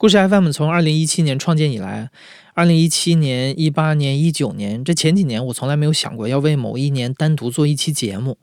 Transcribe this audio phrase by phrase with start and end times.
[0.00, 2.10] 故事 FM 从二零一七年创建以来，
[2.54, 8.38] 二零一七年、一八年、一九年这前几年，我从来没有想过要为某一年单独做一期节目。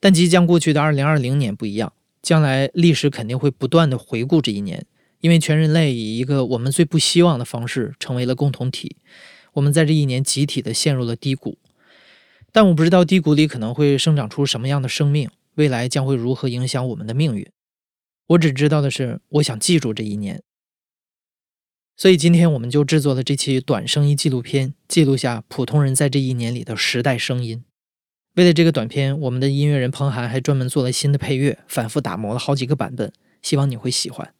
[0.00, 4.84] 但即将过去的二零二零年不一样，将来历史肯定会不断的回顾这一年，
[5.22, 8.96] 因为全人类以一个我们最不希望的方式成为了共同体。
[9.54, 11.56] 我们在这一年集体的陷入了低谷，
[12.52, 17.48] 但我不知道低谷里可能会生长出什么样的生命，未来将会如何影响我们的命运。
[18.26, 20.42] 我只知道的是，我想记住这一年。
[21.96, 27.64] 所以今天我们就制作了这期短声音纪录片，记录下普通人在这一年里的时代声音。
[28.34, 34.34] 为了这个短片，我们的音乐人彭涵还专门做了新的配乐，反复打磨了好几个版本，希望你会喜欢。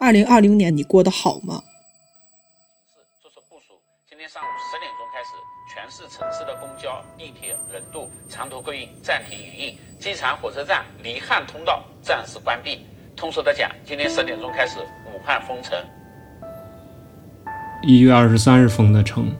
[0.00, 1.62] 二零二零年你过得好吗？
[3.22, 3.80] 做出部署。
[4.08, 5.30] 今天上午十点钟开始，
[5.72, 12.84] 全市城市的公交、地铁、轮渡、长途客运暂停营运，机场、火车站离汉通道暂时关闭。
[13.16, 15.78] 通俗的讲，今天十点钟开始，武汉封城。
[17.82, 19.30] 一月二十三日封的城。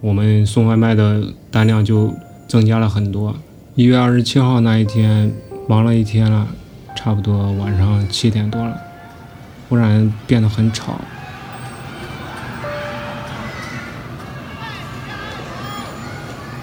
[0.00, 2.14] 我们送外卖的单量就
[2.46, 3.34] 增加了很多。
[3.74, 5.32] 一月二十七号那一天，
[5.66, 6.46] 忙了一天了，
[6.94, 8.78] 差不多晚上七点多了，
[9.68, 11.00] 忽然变得很吵，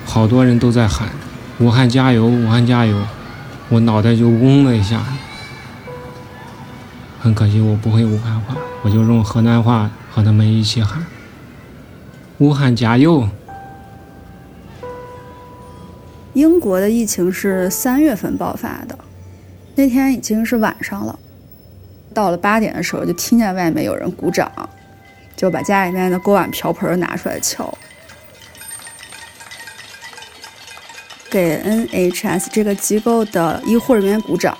[0.05, 1.09] 好多人都在喊
[1.59, 3.03] “武汉加油，武汉加油”，
[3.69, 5.03] 我脑袋就嗡了一下。
[7.21, 11.05] 很可惜我不会武汉话，我就用河南话和他们一起喊。
[12.39, 13.29] 武汉加油！
[16.33, 18.97] 英国的疫情是三月份爆发的，
[19.75, 21.19] 那天已经是晚上了。
[22.11, 24.51] 到了八点的时候，就听见外面有人鼓掌，
[25.37, 27.71] 就把家里面的锅碗瓢盆拿出来敲，
[31.29, 34.57] 给 NHS 这个机构的医护人员鼓掌。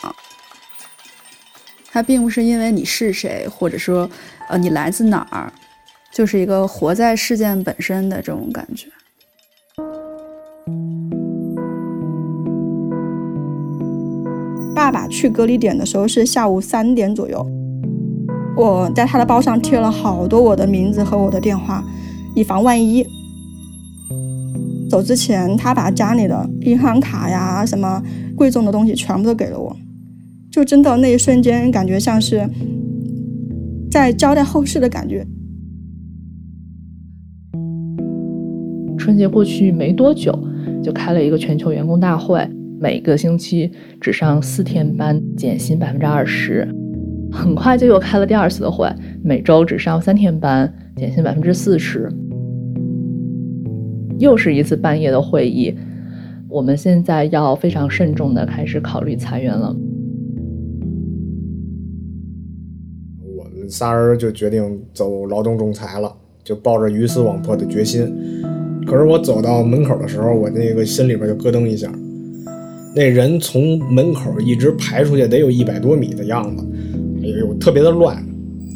[1.92, 4.09] 他并不是因为你是谁，或者说，
[4.47, 5.52] 呃，你来自哪儿。
[6.14, 8.88] 就是一个活在事件本身的这种感觉。
[14.75, 17.46] 爸爸去隔离点的时候是下午三点左右，
[18.57, 21.81] 我在他的包上贴了好多我的名字和我的电话，
[22.35, 23.06] 以防万一。
[24.90, 28.03] 走之前，他把家里的银行卡呀、什么
[28.35, 29.74] 贵重的东西全部都给了我，
[30.51, 32.45] 就真的那一瞬间，感觉像是
[33.89, 35.25] 在交代后事的感觉。
[38.97, 40.38] 春节过去没多久，
[40.84, 42.45] 就开了一个全球员工大会，
[42.79, 46.68] 每个星期只上四天班，减薪百分之二十。
[47.31, 52.12] 很快就又开了第二次的会，每周只上三天班，减薪百分之四十。
[54.19, 55.73] 又是一次半夜的会议，
[56.50, 59.73] 我们现在要非常慎重的开始考虑裁员了。
[63.72, 68.06] 仨人就决定走劳动仲裁了，就抱着鱼死网破的决心。
[68.86, 71.90] 可是我走到门口的时候，我那个心里边就咯噔一下。
[72.94, 76.68] 那人从门口一直排出去，得有一百多米的样子，
[77.24, 78.22] 哎呦，特别的乱。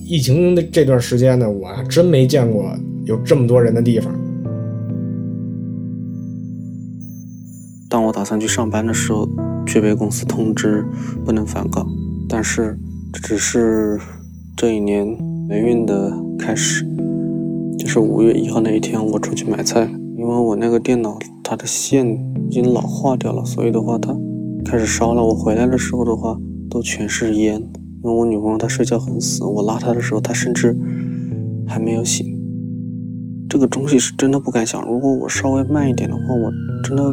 [0.06, 2.72] 疫情的这段时间呢，我还真没见过
[3.04, 4.14] 有这么多人的地方。
[7.90, 9.28] 当我打算去上班的时候，
[9.66, 10.86] 却被公司通知
[11.26, 11.86] 不能返岗。
[12.30, 12.78] 但是
[13.12, 14.00] 这只是
[14.58, 15.06] 这一年
[15.50, 16.88] 霉运的开始。
[17.78, 22.10] 就是五月一号那一天，我出去买菜，因为我那个电脑它的线
[22.48, 24.16] 已经老化掉了，所以的话它
[24.64, 25.22] 开始烧了。
[25.22, 26.40] 我回来的时候的话
[26.70, 27.56] 都全是烟，
[28.02, 30.74] 因为我女朋友她睡觉很死，我拉她的时候她甚至
[31.68, 32.26] 还没有醒。
[33.50, 36.50] 这个东西是真的不敢想，如果我稍微慢一点的话，我
[36.82, 37.04] 真的。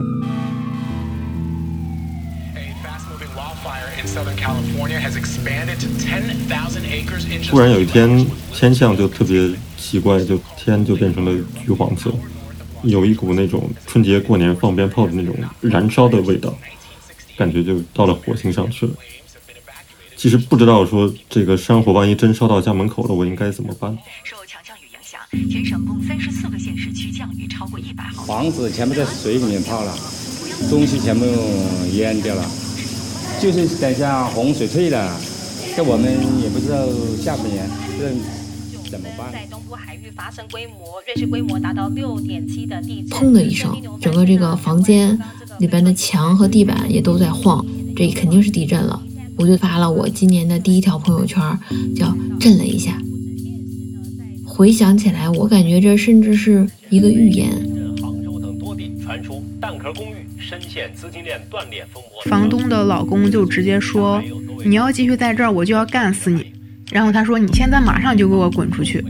[7.49, 9.51] 突然有一天天象就特别。
[9.83, 12.15] 奇怪，就天就变成了橘黄色，
[12.85, 16.57] 有一股那种春节过年放鞭炮的那种燃烧的味道，
[17.37, 18.93] 感觉就到了火星上去了。
[20.17, 23.91] 其实不知道说这个山火万一真烧到家门口了，我应该怎么办？
[24.23, 25.21] 受强降雨影响，
[25.51, 28.29] 全省共三十四个县市区降雨超过一百毫米。
[28.29, 29.93] 房子全部在水里面泡了，
[30.71, 31.27] 东西全部
[31.93, 32.49] 淹掉了，
[33.41, 35.21] 就是等下洪水退了，
[35.77, 36.13] 这我们
[36.43, 36.87] 也不知道
[37.21, 37.69] 下半年
[37.99, 38.09] 这
[38.91, 39.33] 怎么办。
[39.33, 45.19] 在东部海域发生规模、瑞士规模达到六点七的地震，砰的一声，整个这个房间
[45.59, 47.65] 里边的墙和地板也都在晃，
[47.97, 49.03] 这肯定是地震了。
[49.37, 51.43] 我就发了我今年的第一条朋友圈，
[51.97, 52.97] 叫“震了一下”。
[54.47, 57.51] 回想起来，我感觉这甚至是一个预言。
[58.01, 60.27] 杭州等多地传出蛋壳公寓。
[60.53, 62.31] 深陷资金链断裂风波。
[62.31, 64.23] 房东的老公就直接说
[64.67, 66.53] ：“你要继续在这儿，我就要干死你。”
[66.93, 69.03] 然后他说：“你现在马上就给我滚出去！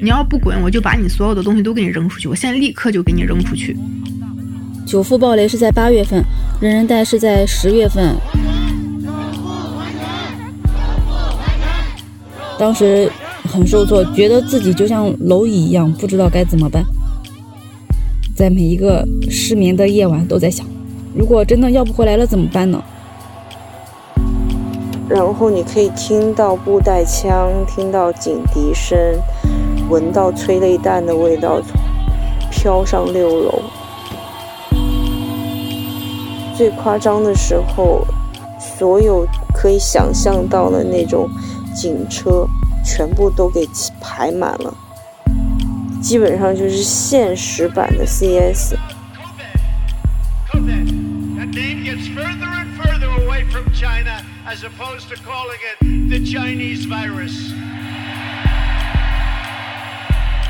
[0.00, 2.28] 你要不滚，我就把你所有的东西都给你扔出去！
[2.28, 3.76] 我现在立刻就给你扔出去！”
[4.86, 6.22] 九富暴雷是在八月份，
[6.60, 8.14] 人人贷是在十月份。
[12.56, 13.10] 当时
[13.42, 16.84] 很受挫，觉得自己就像蝼蚁一样，不知道该怎么办。
[18.38, 20.64] 在每一个失眠的夜晚，都在想：
[21.12, 22.80] 如果真的要不回来了怎么办呢？
[25.08, 28.96] 然后你可以听到布袋枪，听到警笛声，
[29.90, 31.60] 闻到催泪弹的味道，
[32.48, 33.60] 飘上六楼。
[36.56, 38.06] 最夸张的时候，
[38.60, 41.28] 所有可以想象到的那种
[41.74, 42.46] 警车，
[42.84, 43.68] 全部都给
[44.00, 44.72] 排满了，
[46.00, 48.74] 基本上就是现实版的 CS。
[54.50, 55.78] as opposed to calling it
[56.08, 57.52] the Chinese virus。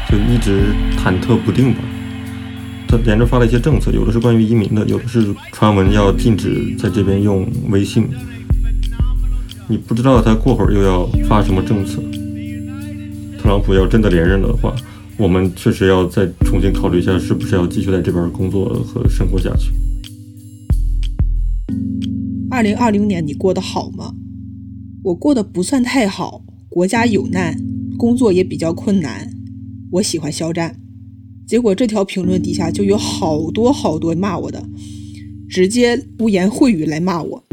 [0.08, 1.80] 就一直忐忑不定吧。
[2.86, 8.08] 他连着发了一些政策，有的是关于移民的，有的是传闻要禁止在这边用微信。
[9.66, 12.00] 你不知道他过会儿又要发什么政策。
[13.42, 14.74] 特朗普要真的连任了的话，
[15.18, 19.72] 我们确实要再重新考虑一下，是不是要继续在这边工作和生活下去。
[22.48, 24.14] 二零二零年你过得好吗？
[25.02, 27.60] 我过得不算太好，国家有难，
[27.96, 29.28] 工作也比较困难。
[29.90, 30.80] 我喜欢肖战，
[31.48, 34.68] 结果这条评论底下就有好多好多骂我的，
[35.48, 37.44] 直接污言秽语来骂我。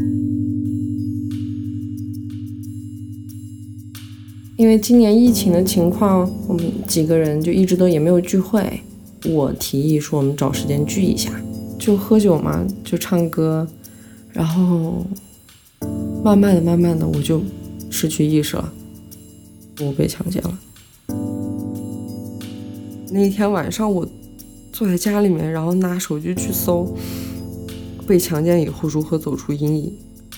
[4.56, 8.80] 因为今年疫情的情况，我们几个人就一直都也没有聚会。
[9.28, 11.30] 我提议说我们找时间聚一下，
[11.78, 13.68] 就喝酒嘛，就唱歌。
[14.32, 15.04] 然后，
[16.24, 17.42] 慢慢的、慢慢的，我就
[17.90, 18.72] 失去意识了。
[19.82, 20.58] 我被强奸了。
[23.10, 24.08] 那天晚上，我
[24.72, 26.94] 坐在家里面，然后拿手机去搜
[28.06, 29.92] 被强奸以后如何走出阴影，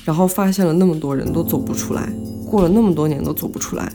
[0.04, 2.12] 然后发现了那么多人都走不出来，
[2.44, 3.92] 过了那么多年都走不出来。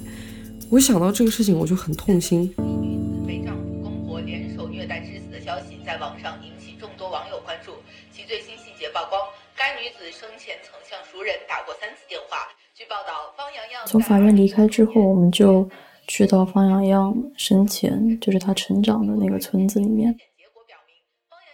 [0.73, 2.51] 我想到这个事情，我就很痛心。
[2.81, 7.73] 女子被丈夫公婆联手虐待致死的消息在网上引起众多网友关注，
[8.11, 9.21] 其最新细节曝光。
[9.55, 12.37] 该女子生前曾向熟人打过三次电话。
[12.73, 15.69] 据报道，方洋洋从法院离开之后，我们就
[16.07, 20.15] 去到方洋洋生前，就是他成长的那个村子里面。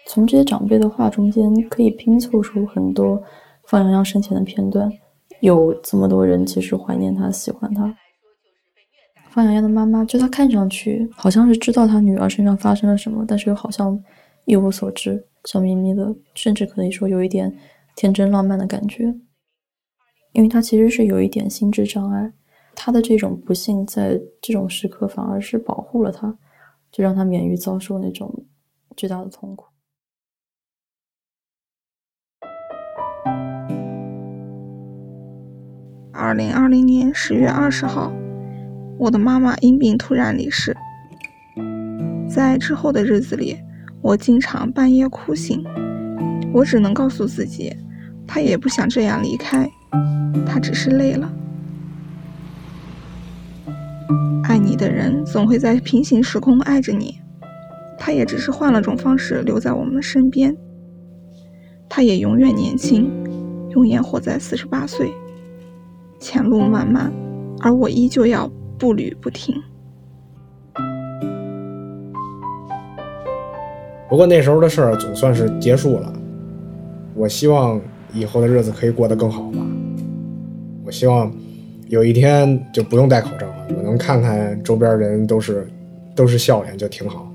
[0.08, 3.22] 从这些长辈的话中间，可以拼凑出很多
[3.68, 4.90] 方洋洋生前的片段。
[5.42, 7.94] 有这么多人其实怀念他，喜欢他。
[9.30, 13.98] 方洋洋的妈妈，就她看上去好像是知道她女儿身上发生了什么，但是又好像
[14.46, 17.56] 一无所知，笑眯眯的，甚至可以说有一点。
[17.96, 19.14] 天真浪漫的感觉，
[20.32, 22.32] 因为他其实是有一点心智障碍，
[22.74, 26.38] 他的这种不幸在这种时刻反而是保护了他，
[26.94, 28.46] 就让他免于遭受那种
[28.96, 29.66] 巨大的痛苦。
[36.14, 38.14] 二零二零年十月二十号，
[39.00, 40.76] 我的妈妈因病突然离世，
[42.30, 43.58] 在之后的日子里，
[44.02, 45.64] 我经常半夜哭醒，
[46.52, 47.74] 我只能告诉自己。
[48.28, 49.72] 她也不想这样离开，
[50.46, 51.32] 她只是累了。
[54.44, 57.22] 爱你的人总会在平行时空爱着你，
[57.98, 60.54] 他也只是换了种方式留在我们身边。
[61.88, 63.10] 他也永远年轻，
[63.70, 65.10] 永远活在四十八岁。
[66.20, 67.14] 前路漫漫，
[67.62, 69.54] 而我依旧要步履不停。
[74.10, 76.12] 不过那时候的事儿总算是结束了，
[77.14, 77.80] 我希望。
[78.12, 79.60] 以后的日子可以过得更好吧。
[80.84, 81.32] 我希望
[81.90, 85.68] 有一天就不用戴口罩了，我能看看周边人都是
[86.16, 87.32] 都是笑脸，就挺好。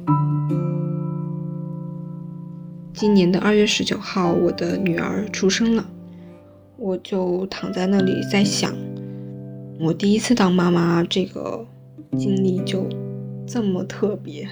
[2.92, 5.86] 今年的二月十九号，我的女儿出生了，
[6.76, 8.74] 我就躺在那里在想，
[9.80, 11.66] 我第一次当妈妈这个
[12.16, 12.88] 经历就
[13.46, 14.48] 这么特别。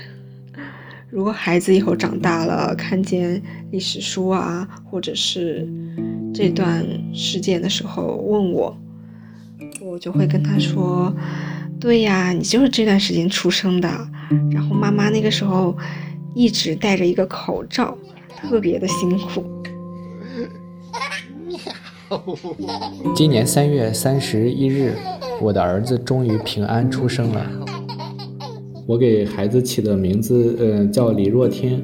[1.08, 5.68] 如果孩子以后长大了，看见历史书啊，或者是
[6.34, 8.76] 这段事件的时候问我，
[9.80, 11.14] 我就会跟他说
[11.78, 13.88] ：“对呀，你就是这段时间出生的。”
[14.50, 15.76] 然后妈妈那个时候
[16.34, 17.96] 一直戴着一个口罩，
[18.36, 19.44] 特别的辛苦。
[23.14, 24.95] 今年三月三十一日，
[25.40, 27.47] 我的儿子终于平安出生了。
[28.87, 31.81] 我给孩子起的名字，呃，叫李若天，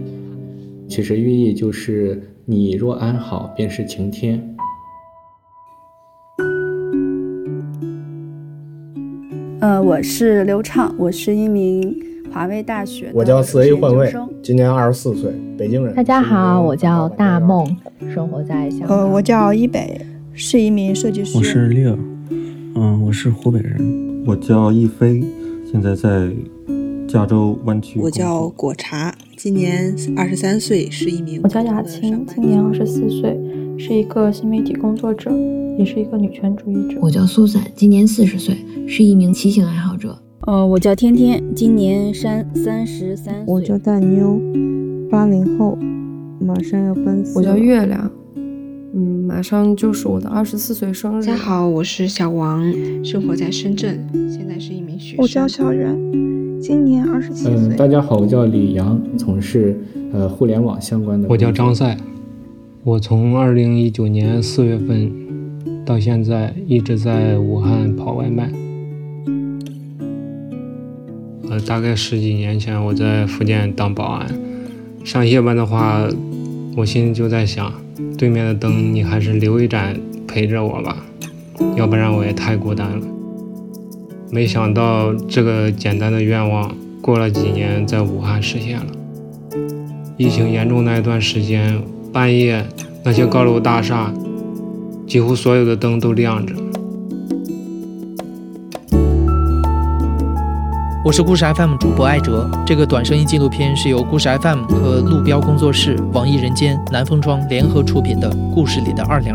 [0.88, 4.56] 其实寓意就是你若安好，便是晴天。
[9.60, 11.96] 呃，我是刘畅，我是一名
[12.32, 13.10] 华威大学。
[13.14, 15.94] 我叫四 A 换位，今年二十四岁，北京人。
[15.94, 17.64] 大家好，我叫大梦，
[18.12, 18.98] 生活在香港。
[18.98, 20.00] 呃，我叫一北，
[20.40, 21.36] 是一名设计师。
[21.36, 21.98] 我是六，
[22.76, 24.22] 嗯，我是湖北人。
[24.24, 25.20] 我叫一飞，
[25.68, 26.30] 现在在
[27.08, 27.98] 加州湾区。
[27.98, 31.40] 我叫果茶，今年二十三岁，是一名。
[31.42, 33.36] 我叫雅琴，今年二十四岁，
[33.76, 35.28] 是一个新媒体工作者。
[35.76, 37.00] 也是一个女权主义者。
[37.02, 40.16] 我叫苏散，今年四十岁，是一名骑行爱好者。
[40.46, 43.44] 呃，我叫天天，今年三三十三岁。
[43.44, 44.40] 我叫大妞，
[45.10, 45.76] 八零后，
[46.40, 47.36] 马上要奔四。
[47.36, 48.08] 我叫月亮，
[48.94, 51.26] 嗯，马上就是我的二十四岁生日。
[51.26, 52.62] 大家好，我是小王，
[53.04, 55.22] 生活在深圳，现在是一名学生。
[55.22, 55.94] 我叫小袁，
[56.60, 57.52] 今年二十七岁。
[57.54, 59.78] 嗯，大家好，我叫李阳，从事
[60.12, 61.28] 呃互联网相关的。
[61.28, 61.98] 我叫张赛，
[62.82, 65.12] 我从二零一九年四月份。
[65.84, 68.52] 到现在一直在武汉跑外卖。
[71.48, 74.26] 呃，大概十几年前我在福建当保安，
[75.02, 76.06] 上夜班的话，
[76.78, 77.74] 我心里就在想，
[78.16, 81.04] 对面的灯你还是留一盏陪着我吧，
[81.74, 83.04] 要不然我也太孤单了。
[84.30, 88.86] 没想到这个简单的愿望，过了几年在武汉实现了。
[90.16, 91.82] 疫情严重那一段时间，
[92.12, 92.64] 半夜
[93.02, 94.14] 那些高楼大厦。
[95.04, 96.54] 几乎所有的灯都亮着。
[101.04, 102.50] 我是故事 FM 主播艾哲。
[102.66, 109.32] 这个短声音纪录片是由故事 FM 和路标工作室、网易人间、南风窗联合出品的《故事里的2020》。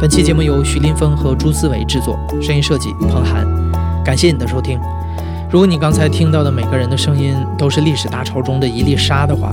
[0.00, 3.44] 本期节目由徐林峰和朱思维制作，声音设计彭涵。
[4.04, 4.78] 感谢你的收听。
[5.50, 9.50] 如果你刚才听到的每个人的声音都是历史大潮中的一粒沙的话，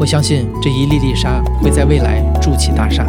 [0.00, 3.06] 我相信这一粒粒沙会在未来筑起大厦。